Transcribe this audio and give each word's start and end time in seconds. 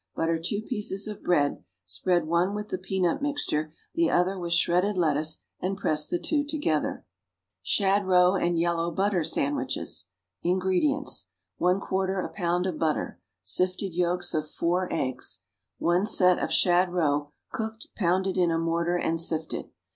Butter 0.15 0.39
two 0.43 0.63
pieces 0.63 1.07
of 1.07 1.21
bread; 1.21 1.63
spread 1.85 2.25
one 2.25 2.55
with 2.55 2.69
the 2.69 2.79
peanut 2.79 3.21
mixture, 3.21 3.71
the 3.93 4.09
other 4.09 4.35
with 4.39 4.51
shredded 4.51 4.97
lettuce, 4.97 5.43
and 5.59 5.77
press 5.77 6.07
the 6.07 6.17
two 6.17 6.43
together. 6.43 7.05
=Shad 7.61 8.07
Roe 8.07 8.35
and 8.35 8.57
Yellow 8.57 8.89
Butter 8.89 9.23
Sandwiches.= 9.23 10.05
INGREDIENTS. 10.41 11.29
1/4 11.59 12.25
a 12.25 12.29
pound 12.29 12.65
of 12.65 12.79
butter. 12.79 13.21
Sifted 13.43 13.93
yolks 13.93 14.33
of 14.33 14.49
4 14.49 14.91
eggs. 14.91 15.41
1 15.77 16.07
set 16.07 16.39
of 16.39 16.51
shad 16.51 16.91
roe, 16.91 17.29
cooked, 17.51 17.89
pounded 17.95 18.37
in 18.39 18.49
a 18.49 18.57
mortar 18.57 18.97
and 18.97 19.21
sifted. 19.21 19.69